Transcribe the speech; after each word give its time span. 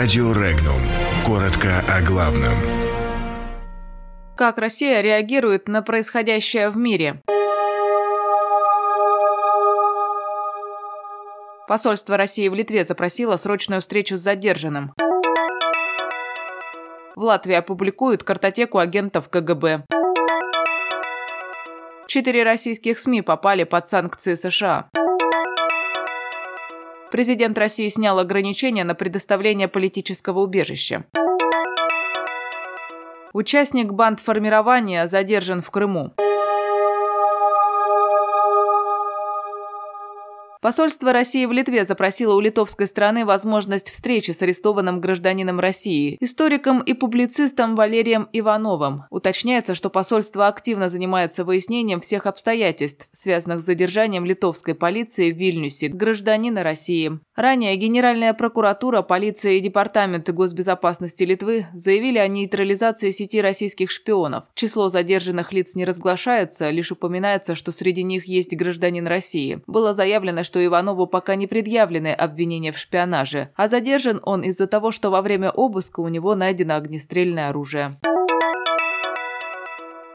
Радио 0.00 0.32
Регнум. 0.32 0.80
Коротко 1.26 1.84
о 1.86 2.00
главном. 2.00 2.54
Как 4.34 4.56
Россия 4.56 5.02
реагирует 5.02 5.68
на 5.68 5.82
происходящее 5.82 6.70
в 6.70 6.76
мире? 6.78 7.20
Посольство 11.68 12.16
России 12.16 12.48
в 12.48 12.54
Литве 12.54 12.86
запросило 12.86 13.36
срочную 13.36 13.82
встречу 13.82 14.16
с 14.16 14.20
задержанным. 14.20 14.94
В 17.14 17.22
Латвии 17.22 17.54
опубликуют 17.54 18.24
картотеку 18.24 18.78
агентов 18.78 19.28
КГБ. 19.28 19.84
Четыре 22.06 22.44
российских 22.44 22.98
СМИ 22.98 23.20
попали 23.20 23.64
под 23.64 23.86
санкции 23.86 24.34
США. 24.34 24.88
Президент 27.10 27.58
России 27.58 27.88
снял 27.88 28.18
ограничения 28.20 28.84
на 28.84 28.94
предоставление 28.94 29.66
политического 29.66 30.40
убежища. 30.40 31.04
Участник 33.32 33.92
бандформирования 33.92 35.06
задержан 35.06 35.60
в 35.60 35.70
Крыму. 35.70 36.12
Посольство 40.60 41.14
России 41.14 41.46
в 41.46 41.52
Литве 41.52 41.86
запросило 41.86 42.34
у 42.34 42.40
литовской 42.40 42.86
страны 42.86 43.24
возможность 43.24 43.88
встречи 43.90 44.32
с 44.32 44.42
арестованным 44.42 45.00
гражданином 45.00 45.58
России, 45.58 46.18
историком 46.20 46.80
и 46.80 46.92
публицистом 46.92 47.74
Валерием 47.74 48.28
Ивановым. 48.34 49.04
Уточняется, 49.08 49.74
что 49.74 49.88
посольство 49.88 50.48
активно 50.48 50.90
занимается 50.90 51.46
выяснением 51.46 52.00
всех 52.00 52.26
обстоятельств, 52.26 53.08
связанных 53.10 53.60
с 53.60 53.64
задержанием 53.64 54.26
литовской 54.26 54.74
полиции 54.74 55.30
в 55.30 55.36
Вильнюсе 55.38 55.88
гражданина 55.88 56.62
России. 56.62 57.18
Ранее 57.40 57.74
Генеральная 57.76 58.34
прокуратура, 58.34 59.00
полиция 59.00 59.52
и 59.52 59.60
департаменты 59.60 60.34
госбезопасности 60.34 61.22
Литвы 61.22 61.64
заявили 61.72 62.18
о 62.18 62.28
нейтрализации 62.28 63.12
сети 63.12 63.40
российских 63.40 63.90
шпионов. 63.90 64.44
Число 64.52 64.90
задержанных 64.90 65.50
лиц 65.50 65.74
не 65.74 65.86
разглашается, 65.86 66.68
лишь 66.68 66.92
упоминается, 66.92 67.54
что 67.54 67.72
среди 67.72 68.02
них 68.02 68.26
есть 68.26 68.54
гражданин 68.54 69.06
России. 69.06 69.62
Было 69.66 69.94
заявлено, 69.94 70.44
что 70.44 70.62
Иванову 70.62 71.06
пока 71.06 71.34
не 71.34 71.46
предъявлены 71.46 72.12
обвинения 72.12 72.72
в 72.72 72.78
шпионаже, 72.78 73.48
а 73.56 73.68
задержан 73.68 74.20
он 74.22 74.42
из-за 74.42 74.66
того, 74.66 74.90
что 74.90 75.08
во 75.08 75.22
время 75.22 75.50
обыска 75.50 76.00
у 76.00 76.08
него 76.08 76.34
найдено 76.34 76.76
огнестрельное 76.76 77.48
оружие. 77.48 77.96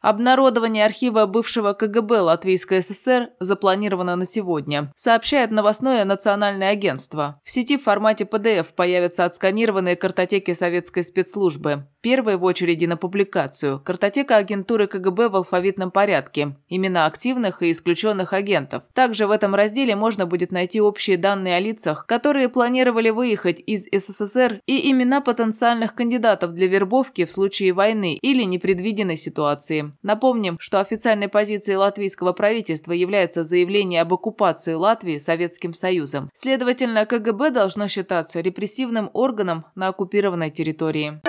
Обнародование 0.06 0.86
архива 0.86 1.26
бывшего 1.26 1.74
КГБ 1.74 2.20
Латвийской 2.20 2.84
ССР 2.84 3.30
запланировано 3.40 4.16
на 4.16 4.28
сегодня, 4.28 4.94
сообщает 4.96 5.50
новостное 5.50 6.06
национальное 6.06 6.70
агентство. 6.70 7.42
В 7.44 7.50
сети 7.50 7.76
в 7.76 7.82
формате 7.82 8.26
PDF 8.32 8.68
появятся 8.76 9.26
отсканированные 9.26 9.96
картотеки 9.96 10.54
советской 10.54 11.04
спецслужбы. 11.04 11.88
Первой 12.02 12.38
в 12.38 12.44
очереди 12.44 12.86
на 12.86 12.98
публикацию– 12.98 13.80
картотека 13.84 14.36
агентуры 14.36 14.86
КГБ 14.86 15.30
в 15.30 15.38
алфавитном 15.38 15.90
порядке, 15.90 16.56
имена 16.70 17.08
активных 17.08 17.64
и 17.64 17.72
исключенных 17.72 18.34
агентов. 18.34 18.84
Также 18.94 19.26
в 19.26 19.32
этом 19.32 19.56
разделе 19.56 19.96
можно 19.96 20.28
будет 20.28 20.52
найти 20.52 20.80
общие 20.80 21.18
данные 21.18 21.56
о 21.56 21.60
лицах, 21.60 22.06
которые 22.06 22.48
планировали 22.50 23.10
выехать 23.10 23.60
из 23.66 23.88
СССР 23.92 24.62
и 24.68 24.92
имена 24.92 25.20
потенциальных 25.20 25.96
кандидатов 25.96 26.54
для 26.54 26.68
вербовки 26.68 27.26
в 27.26 27.32
случае 27.32 27.74
войны 27.74 28.14
или 28.14 28.44
непредвиденной 28.44 29.18
ситуации. 29.18 29.95
Напомним, 30.04 30.58
что 30.60 30.80
официальной 30.80 31.28
позицией 31.28 31.78
латвийского 31.78 32.34
правительства 32.34 32.92
является 32.92 33.44
заявление 33.44 34.02
об 34.02 34.14
оккупации 34.14 34.74
Латвии 34.74 35.18
Советским 35.18 35.74
Союзом. 35.74 36.30
Следовательно, 36.34 37.06
КГБ 37.06 37.52
должно 37.52 37.88
считаться 37.88 38.42
репрессивным 38.42 39.10
органом 39.14 39.66
на 39.76 39.88
оккупированной 39.90 40.52
территории. 40.52 41.22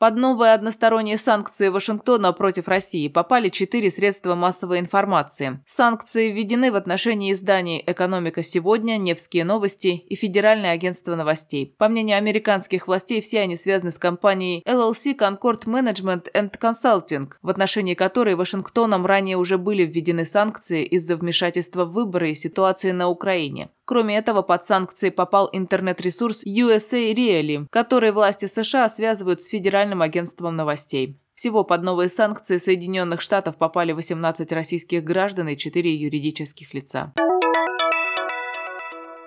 Под 0.00 0.16
новые 0.16 0.54
односторонние 0.54 1.18
санкции 1.18 1.68
Вашингтона 1.68 2.32
против 2.32 2.68
России 2.68 3.06
попали 3.08 3.50
четыре 3.50 3.90
средства 3.90 4.34
массовой 4.34 4.78
информации. 4.78 5.60
Санкции 5.66 6.32
введены 6.32 6.72
в 6.72 6.76
отношении 6.76 7.34
изданий 7.34 7.84
«Экономика 7.86 8.42
сегодня», 8.42 8.96
«Невские 8.96 9.44
новости» 9.44 9.88
и 9.88 10.14
Федеральное 10.14 10.70
агентство 10.70 11.16
новостей. 11.16 11.74
По 11.76 11.90
мнению 11.90 12.16
американских 12.16 12.88
властей, 12.88 13.20
все 13.20 13.40
они 13.40 13.56
связаны 13.56 13.90
с 13.90 13.98
компанией 13.98 14.62
LLC 14.66 15.14
Concord 15.14 15.66
Management 15.66 16.28
and 16.32 16.58
Consulting, 16.58 17.32
в 17.42 17.50
отношении 17.50 17.92
которой 17.92 18.36
Вашингтоном 18.36 19.04
ранее 19.04 19.36
уже 19.36 19.58
были 19.58 19.84
введены 19.84 20.24
санкции 20.24 20.82
из-за 20.82 21.16
вмешательства 21.16 21.84
в 21.84 21.92
выборы 21.92 22.30
и 22.30 22.34
ситуации 22.34 22.92
на 22.92 23.10
Украине. 23.10 23.68
Кроме 23.90 24.18
этого, 24.18 24.42
под 24.42 24.64
санкции 24.64 25.10
попал 25.10 25.50
интернет-ресурс 25.52 26.46
USA 26.46 27.12
Reali, 27.12 27.66
который 27.70 28.12
власти 28.12 28.46
США 28.46 28.88
связывают 28.88 29.42
с 29.42 29.48
Федеральным 29.48 30.00
агентством 30.00 30.54
новостей. 30.54 31.18
Всего 31.34 31.64
под 31.64 31.82
новые 31.82 32.08
санкции 32.08 32.58
Соединенных 32.58 33.20
Штатов 33.20 33.56
попали 33.56 33.90
18 33.90 34.52
российских 34.52 35.02
граждан 35.02 35.48
и 35.48 35.56
4 35.56 35.92
юридических 35.92 36.72
лица. 36.72 37.12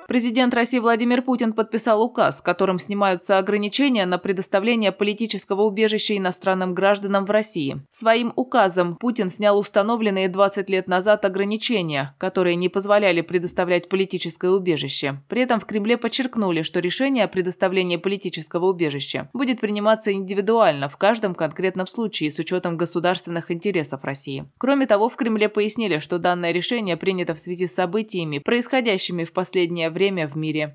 Президент 0.07 0.53
России 0.53 0.79
Владимир 0.79 1.21
Путин 1.21 1.53
подписал 1.53 2.03
указ, 2.03 2.41
которым 2.41 2.77
снимаются 2.77 3.37
ограничения 3.37 4.05
на 4.05 4.17
предоставление 4.17 4.91
политического 4.91 5.61
убежища 5.61 6.17
иностранным 6.17 6.73
гражданам 6.73 7.25
в 7.25 7.31
России. 7.31 7.81
Своим 7.89 8.33
указом 8.35 8.95
Путин 8.97 9.29
снял 9.29 9.57
установленные 9.57 10.27
20 10.27 10.69
лет 10.69 10.87
назад 10.87 11.25
ограничения, 11.25 12.15
которые 12.17 12.55
не 12.55 12.69
позволяли 12.69 13.21
предоставлять 13.21 13.89
политическое 13.89 14.49
убежище. 14.49 15.21
При 15.29 15.41
этом 15.41 15.59
в 15.59 15.65
Кремле 15.65 15.97
подчеркнули, 15.97 16.63
что 16.63 16.79
решение 16.79 17.23
о 17.23 17.29
предоставлении 17.29 17.97
политического 17.97 18.65
убежища 18.65 19.29
будет 19.33 19.61
приниматься 19.61 20.11
индивидуально 20.11 20.89
в 20.89 20.97
каждом 20.97 21.33
конкретном 21.33 21.87
случае 21.87 22.31
с 22.31 22.39
учетом 22.39 22.77
государственных 22.77 23.51
интересов 23.51 24.03
России. 24.03 24.45
Кроме 24.57 24.85
того, 24.85 25.07
в 25.07 25.15
Кремле 25.15 25.47
пояснили, 25.49 25.99
что 25.99 26.17
данное 26.17 26.51
решение 26.51 26.97
принято 26.97 27.33
в 27.33 27.39
связи 27.39 27.67
с 27.67 27.73
событиями, 27.73 28.39
происходящими 28.39 29.23
в 29.23 29.31
последнее 29.31 29.89
время 29.93 30.27
в 30.27 30.35
мире. 30.35 30.73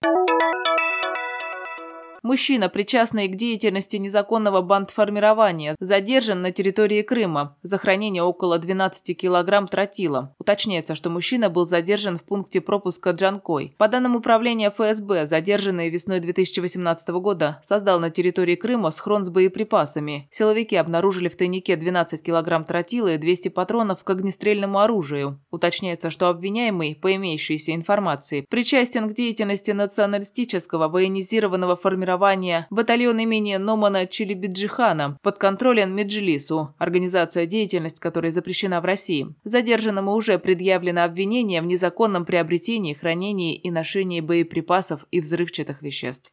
Мужчина, 2.22 2.68
причастный 2.68 3.28
к 3.28 3.36
деятельности 3.36 3.96
незаконного 3.96 4.60
бандформирования, 4.60 5.76
задержан 5.78 6.42
на 6.42 6.50
территории 6.50 7.02
Крыма 7.02 7.56
за 7.62 7.78
хранение 7.78 8.24
около 8.24 8.58
12 8.58 9.16
килограмм 9.16 9.68
тротила. 9.68 10.34
Уточняется, 10.38 10.96
что 10.96 11.10
мужчина 11.10 11.48
был 11.48 11.64
задержан 11.64 12.18
в 12.18 12.24
пункте 12.24 12.60
пропуска 12.60 13.10
Джанкой. 13.10 13.74
По 13.78 13.86
данным 13.86 14.16
управления 14.16 14.70
ФСБ, 14.70 15.26
задержанный 15.26 15.90
весной 15.90 16.18
2018 16.18 17.08
года 17.10 17.60
создал 17.62 18.00
на 18.00 18.10
территории 18.10 18.56
Крыма 18.56 18.90
схрон 18.90 19.24
с 19.24 19.30
боеприпасами. 19.30 20.26
Силовики 20.30 20.74
обнаружили 20.74 21.28
в 21.28 21.36
тайнике 21.36 21.76
12 21.76 22.20
килограмм 22.20 22.64
тротила 22.64 23.14
и 23.14 23.18
200 23.18 23.48
патронов 23.48 24.02
к 24.02 24.10
огнестрельному 24.10 24.80
оружию. 24.80 25.40
Уточняется, 25.52 26.10
что 26.10 26.28
обвиняемый, 26.28 26.96
по 26.96 27.14
имеющейся 27.14 27.74
информации, 27.74 28.44
причастен 28.48 29.08
к 29.08 29.14
деятельности 29.14 29.70
националистического 29.70 30.88
военизированного 30.88 31.76
формирования 31.76 32.07
формирования 32.08 32.66
батальон 32.70 33.18
имени 33.18 33.56
Номана 33.56 34.06
Челебиджихана 34.06 35.18
под 35.22 35.36
контролем 35.36 35.94
Меджлису, 35.94 36.74
организация 36.78 37.44
деятельность 37.44 38.00
которой 38.00 38.30
запрещена 38.30 38.80
в 38.80 38.84
России. 38.84 39.34
Задержанному 39.44 40.12
уже 40.12 40.38
предъявлено 40.38 41.04
обвинение 41.04 41.60
в 41.60 41.66
незаконном 41.66 42.24
приобретении, 42.24 42.94
хранении 42.94 43.54
и 43.54 43.70
ношении 43.70 44.20
боеприпасов 44.20 45.04
и 45.10 45.20
взрывчатых 45.20 45.82
веществ. 45.82 46.30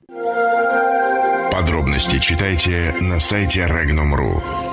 Подробности 1.51 2.19
читайте 2.19 2.95
на 3.01 3.19
сайте 3.19 3.61
Regnum.ru. 3.61 4.64